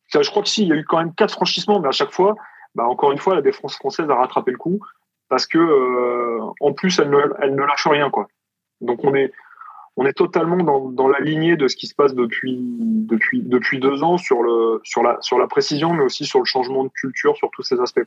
[0.08, 1.92] ça je crois que si, il y a eu quand même quatre franchissements, mais à
[1.92, 2.34] chaque fois,
[2.74, 4.80] bah, encore une fois, la défense française a rattrapé le coup
[5.28, 8.28] parce que en plus, elle ne, elle ne lâche rien, quoi.
[8.80, 9.32] Donc on est
[10.00, 14.04] on est totalement dans, la lignée de ce qui se passe depuis, depuis, depuis deux
[14.04, 17.36] ans sur, le, sur, la, sur la précision, mais aussi sur le changement de culture,
[17.36, 18.04] sur tous ces aspects.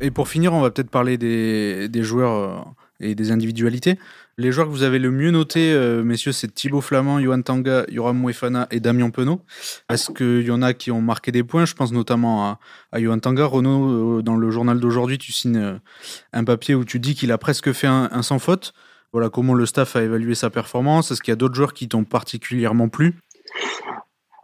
[0.00, 2.58] Et pour finir, on va peut-être parler des, joueurs euh,
[3.00, 3.98] et des individualités.
[4.36, 7.86] Les joueurs que vous avez le mieux notés, euh, messieurs, c'est Thibaut Flamand, Johan Tanga,
[7.88, 9.40] Yoram Mouefana et Damien Penaud.
[9.88, 11.64] Est-ce qu'il y en a qui ont marqué des points?
[11.64, 12.58] Je pense notamment à,
[12.92, 13.46] à Johan Tanga.
[13.46, 15.80] Renaud, euh, dans le journal d'aujourd'hui, tu signes
[16.34, 18.74] un papier où tu dis qu'il a presque fait un, sans faute.
[19.14, 21.10] Voilà comment le staff a évalué sa performance.
[21.10, 23.14] Est-ce qu'il y a d'autres joueurs qui t'ont particulièrement plu?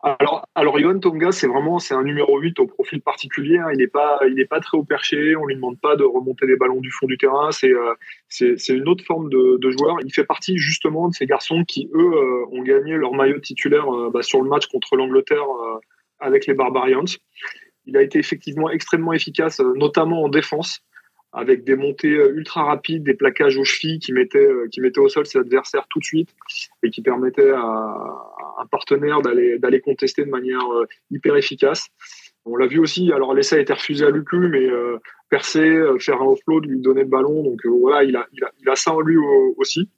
[0.02, 3.58] Alors, alors Johan Tonga, c'est vraiment c'est un numéro 8 au profil particulier.
[3.58, 3.68] Hein.
[3.72, 5.36] Il n'est pas, il est pas très haut perché.
[5.36, 7.52] On lui demande pas de remonter les ballons du fond du terrain.
[7.52, 7.94] C'est, euh,
[8.28, 9.98] c'est, une autre forme de, de, joueur.
[10.04, 13.88] Il fait partie justement de ces garçons qui eux euh, ont gagné leur maillot titulaire
[13.94, 15.46] euh, bah, sur le match contre l'Angleterre
[16.18, 17.04] avec les Barbarians.
[17.86, 20.80] Il a été effectivement extrêmement efficace, notamment en défense
[21.32, 25.00] avec des montées euh, ultra rapides, des plaquages aux chevilles qui mettaient, euh, qui mettaient
[25.00, 26.28] au sol ses adversaires tout de suite
[26.82, 27.94] et qui permettaient à,
[28.58, 31.88] un partenaire d'aller, contester de manière euh, hyper efficace.
[32.44, 34.66] On l'a vu aussi, alors l'essai a été refusé à Lucu, mais
[35.30, 38.68] percer, faire un offload, lui donner le ballon, donc voilà, il a, il, a, il
[38.68, 39.16] a ça en lui
[39.56, 39.88] aussi.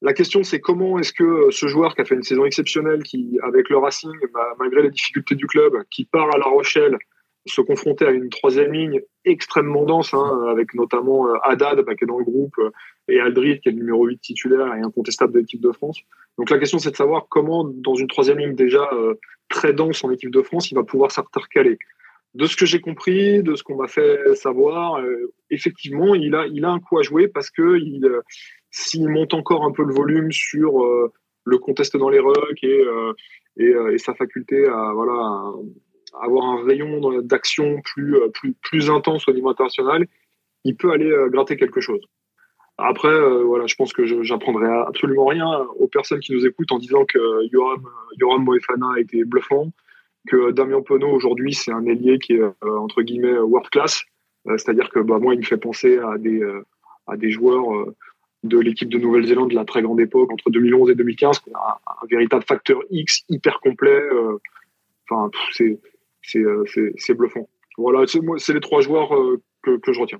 [0.00, 3.38] La question, c'est comment est-ce que ce joueur qui a fait une saison exceptionnelle, qui,
[3.42, 4.10] avec le Racing,
[4.58, 6.96] malgré les difficultés du club, qui part à La Rochelle,
[7.46, 12.04] se confronter à une troisième ligne extrêmement dense, hein, avec notamment euh, Haddad bah, qui
[12.04, 12.70] est dans le groupe euh,
[13.08, 16.00] et Aldrid qui est le numéro 8 titulaire et incontestable de l'équipe de France.
[16.38, 19.14] Donc la question c'est de savoir comment dans une troisième ligne déjà euh,
[19.48, 21.78] très dense en équipe de France, il va pouvoir s'intercaler.
[22.34, 25.00] De ce que j'ai compris, de ce qu'on m'a fait savoir,
[25.48, 28.06] effectivement, il a, il a un coup à jouer parce que il,
[28.70, 30.84] s'il monte encore un peu le volume sur
[31.44, 32.84] le contest dans les rucks et,
[33.56, 35.50] et, et, sa faculté à, voilà,
[36.22, 40.06] avoir un rayon d'action plus, euh, plus, plus intense au niveau international,
[40.64, 42.00] il peut aller euh, gratter quelque chose.
[42.78, 46.78] Après, euh, voilà, je pense que j'apprendrai absolument rien aux personnes qui nous écoutent en
[46.78, 47.82] disant que Yoram,
[48.18, 49.70] Yoram Moefana a été bluffant,
[50.28, 54.02] que Damien Penaud aujourd'hui c'est un ailier qui est entre guillemets world class,
[54.44, 56.42] c'est-à-dire que bah, moi il me fait penser à des,
[57.06, 57.64] à des joueurs
[58.42, 62.06] de l'équipe de Nouvelle-Zélande de la très grande époque entre 2011 et 2015, un, un
[62.10, 64.02] véritable facteur X hyper complet.
[65.08, 65.78] Enfin, c'est euh,
[66.26, 67.48] c'est bluffant.
[67.78, 70.18] Voilà, c'est les trois joueurs euh, que, je retiens.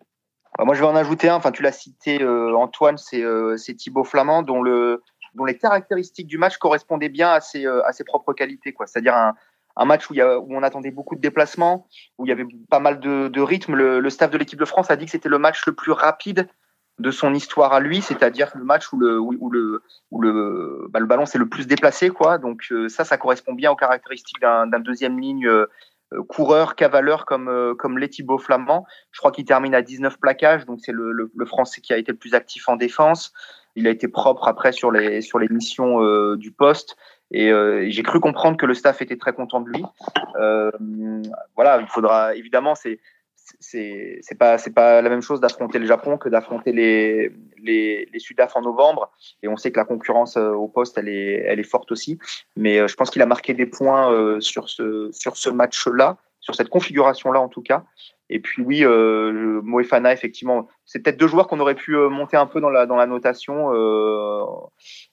[0.58, 1.36] Bah, moi, je vais en ajouter un.
[1.36, 5.02] Enfin, tu l'as cité, euh, Antoine, c'est Thibaut Flamand, dont, le,
[5.34, 8.74] dont les caractéristiques du match correspondaient bien à ses, à ses propres qualités.
[8.86, 9.34] C'est-à-dire un,
[9.76, 11.86] un, match où, y a, où, on attendait beaucoup de déplacements,
[12.18, 13.74] où il y avait pas mal de, de rythme.
[13.74, 16.48] Le, staff de l'équipe de France a dit que c'était le match le plus rapide
[16.98, 20.98] de son histoire à lui, c'est-à-dire le match où le, où le, où le, bah,
[20.98, 22.08] le ballon s'est le plus déplacé.
[22.08, 22.38] Quoi.
[22.38, 25.66] Donc ça, ça correspond bien aux caractéristiques d'un deuxième ligne euh,
[26.28, 28.86] coureur, cavaleur comme euh, comme les Flamand.
[29.12, 32.12] Je crois qu'il termine à 19 plaquages, donc c'est le, le, Français qui a été
[32.12, 33.32] le plus actif en défense.
[33.74, 36.96] Il a été propre après sur les sur les missions euh, du poste.
[37.32, 37.50] Et
[37.90, 39.84] j'ai cru comprendre que le staff était très content de lui.
[41.56, 43.00] voilà, il faudra évidemment, c'est
[43.60, 48.08] c'est c'est pas c'est pas la même chose d'affronter le Japon que d'affronter les les,
[48.12, 49.10] les Sudaf en novembre.
[49.42, 52.18] Et on sait que la concurrence euh, au poste elle est elle est forte aussi.
[52.56, 55.86] Mais euh, je pense qu'il a marqué des points euh, sur ce sur ce match
[55.86, 57.84] là sur cette configuration là en tout cas.
[58.28, 62.60] Et puis oui Moefana effectivement c'est peut-être deux joueurs qu'on aurait pu monter un peu
[62.60, 63.70] dans la dans la notation.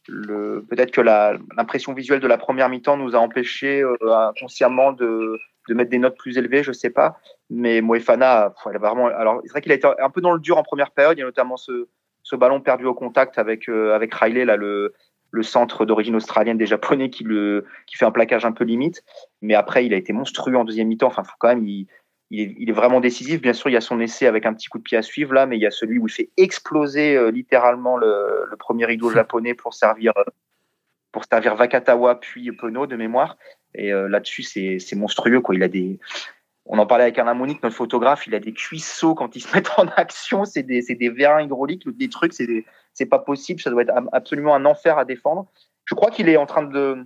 [0.07, 5.39] Peut-être que l'impression visuelle de la première mi-temps nous a empêché inconsciemment de
[5.69, 7.19] de mettre des notes plus élevées, je sais pas.
[7.49, 9.08] Mais Moefana, elle vraiment.
[9.08, 11.17] Alors, c'est vrai qu'il a été un peu dans le dur en première période.
[11.17, 11.88] Il y a notamment ce,
[12.23, 14.93] ce ballon perdu au contact avec euh, avec Riley, là, le,
[15.32, 19.04] le centre d'origine australienne des Japonais qui le qui fait un plaquage un peu limite.
[19.41, 21.08] Mais après, il a été monstrueux en deuxième mi-temps.
[21.08, 21.65] Enfin, faut quand même.
[21.65, 21.88] Il,
[22.36, 23.41] il est, vraiment décisif.
[23.41, 25.36] Bien sûr, il y a son essai avec un petit coup de pied à suivre
[25.36, 28.86] là, mais il y a celui où il fait exploser euh, littéralement le, le, premier
[28.86, 30.13] rideau japonais pour servir
[31.13, 33.38] pour servir Vakatawa puis Pono de mémoire.
[33.73, 35.39] Et euh, là-dessus, c'est monstrueux.
[35.39, 35.56] Quoi.
[35.56, 35.99] Il a des...
[36.65, 39.54] On en parlait avec Alain Monique, notre photographe, il a des cuisseaux quand ils se
[39.56, 40.43] mettent en action.
[40.43, 43.62] C'est des, des vérins hydrauliques, des trucs, c'est pas possible.
[43.62, 45.47] Ça doit être absolument un enfer à défendre.
[45.86, 47.06] Je crois qu'il est en train de,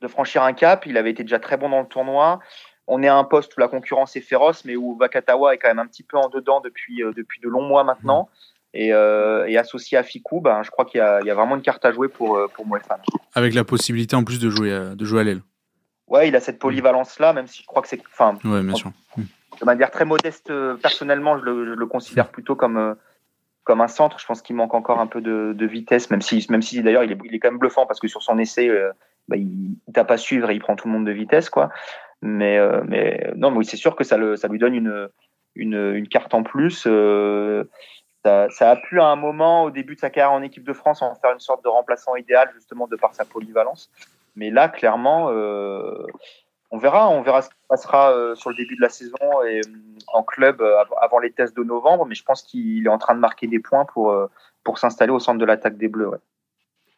[0.00, 0.86] de franchir un cap.
[0.86, 2.40] Il avait été déjà très bon dans le tournoi.
[2.86, 5.68] On est à un poste où la concurrence est féroce, mais où Vakatawa est quand
[5.68, 8.28] même un petit peu en dedans depuis, euh, depuis de longs mois maintenant.
[8.72, 11.62] Et, euh, et, associé à Fikou, ben, je crois qu'il y, y, a vraiment une
[11.62, 12.98] carte à jouer pour, pour Moefan.
[13.34, 15.42] Avec la possibilité en plus de jouer, de jouer à l'aile
[16.10, 18.02] ouais, il a cette polyvalence-là, même si je crois que c'est.
[18.12, 18.92] Enfin, ouais, bien sûr.
[19.16, 22.94] De manière très modeste, euh, personnellement, je le, je le considère plutôt comme, euh,
[23.64, 24.18] comme un centre.
[24.18, 27.04] Je pense qu'il manque encore un peu de, de, vitesse, même si, même si d'ailleurs,
[27.04, 28.90] il est, il est quand même bluffant parce que sur son essai, euh,
[29.28, 31.70] bah, il, il tape à suivre et il prend tout le monde de vitesse, quoi.
[32.22, 35.08] Mais, mais non, mais oui, c'est sûr que ça, le, ça lui donne une,
[35.54, 36.86] une, une carte en plus.
[38.24, 41.00] Ça, a pu à un moment, au début de sa carrière en équipe de France,
[41.00, 43.90] en faire une sorte de remplaçant idéal, justement de par sa polyvalence.
[44.36, 46.06] Mais là, clairement, euh,
[46.70, 49.16] on verra, on verra ce qui passera euh, sur le début de la saison
[49.48, 49.70] et euh,
[50.08, 50.62] en club
[51.00, 52.04] avant les tests de novembre.
[52.06, 54.14] Mais je pense qu'il est en train de marquer des points pour
[54.64, 56.10] pour s'installer au centre de l'attaque des Bleus.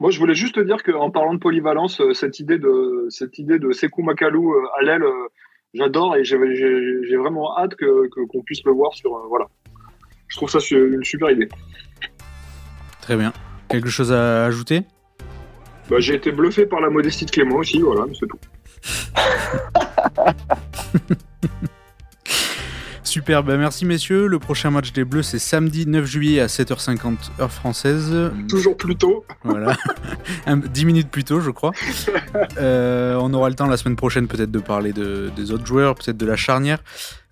[0.00, 3.60] Moi, je voulais juste te dire qu'en parlant de polyvalence, cette idée de cette idée
[3.60, 5.04] de Sekou Makalou à l'aile,
[5.72, 9.46] j'adore et j'ai vraiment hâte que qu'on puisse le voir sur voilà.
[10.32, 11.50] Je trouve ça une super idée.
[13.02, 13.34] Très bien.
[13.68, 14.84] Quelque chose à ajouter?
[15.90, 18.38] Bah, j'ai été bluffé par la modestie de Clément aussi, voilà, c'est tout.
[23.12, 24.26] Super, ben merci messieurs.
[24.26, 28.10] Le prochain match des Bleus, c'est samedi 9 juillet à 7h50 heure française.
[28.48, 29.26] Toujours plus tôt.
[29.44, 29.76] Voilà,
[30.46, 31.72] 10 minutes plus tôt, je crois.
[32.56, 35.94] Euh, on aura le temps la semaine prochaine peut-être de parler de, des autres joueurs,
[35.94, 36.78] peut-être de la charnière.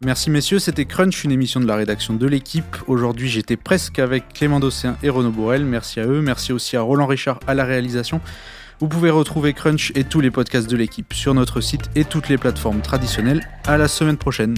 [0.05, 2.77] Merci messieurs, c'était Crunch, une émission de la rédaction de l'équipe.
[2.87, 5.65] Aujourd'hui, j'étais presque avec Clément Dossien et Renaud Bourrel.
[5.65, 6.21] Merci à eux.
[6.21, 8.21] Merci aussi à Roland Richard à la réalisation.
[8.81, 12.29] Vous pouvez retrouver Crunch et tous les podcasts de l'équipe sur notre site et toutes
[12.29, 13.41] les plateformes traditionnelles.
[13.67, 14.57] À la semaine prochaine.